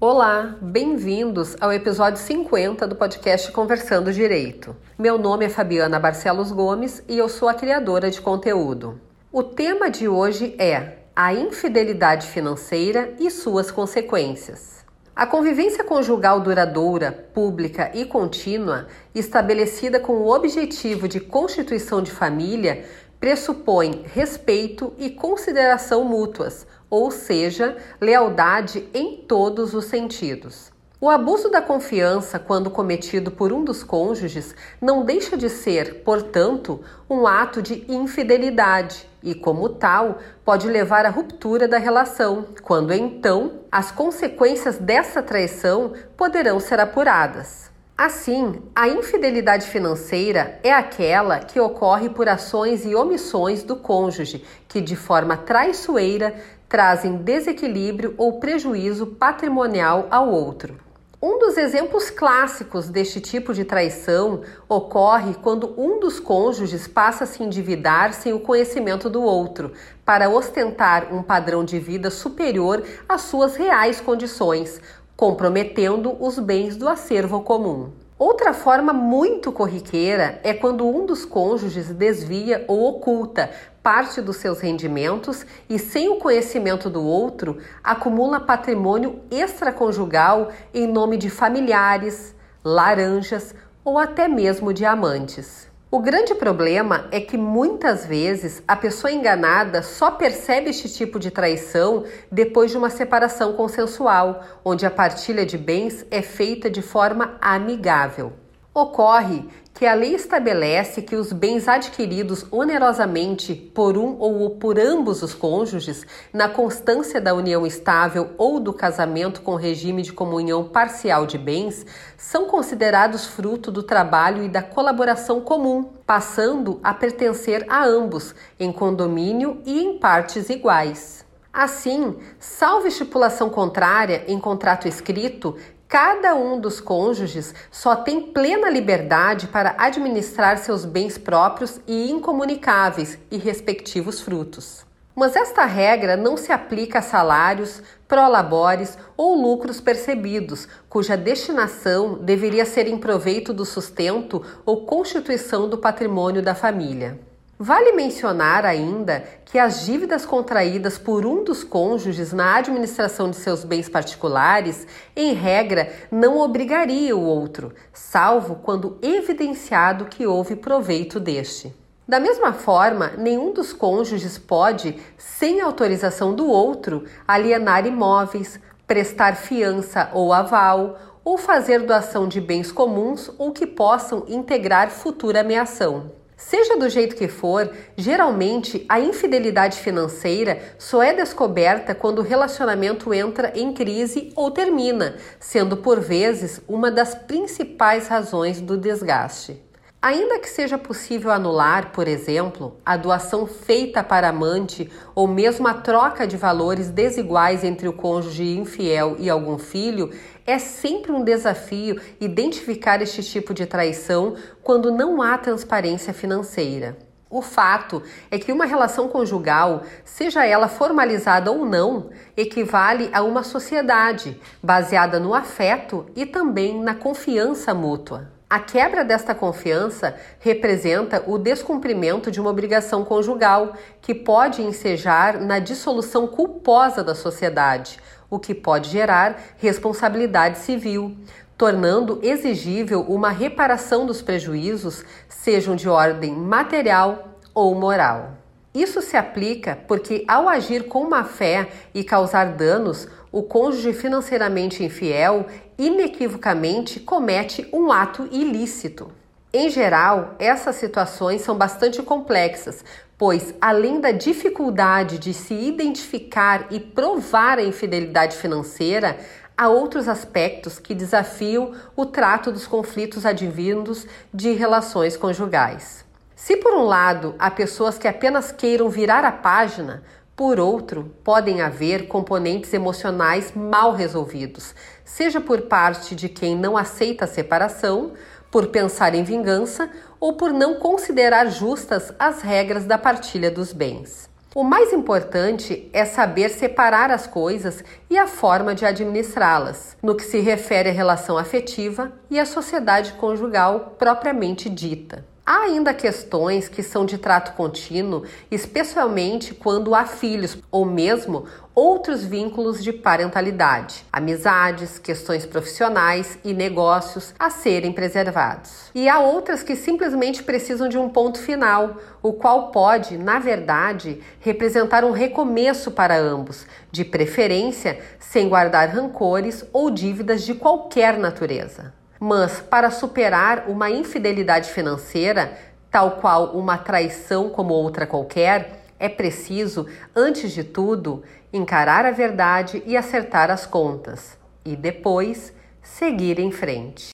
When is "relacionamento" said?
192.22-193.14